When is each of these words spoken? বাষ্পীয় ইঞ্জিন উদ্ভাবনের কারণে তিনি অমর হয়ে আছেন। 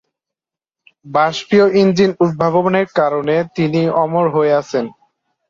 বাষ্পীয় 1.05 1.65
ইঞ্জিন 1.81 2.11
উদ্ভাবনের 2.23 2.87
কারণে 2.99 3.35
তিনি 3.55 3.81
অমর 4.03 4.25
হয়ে 4.35 4.53
আছেন। 4.61 4.85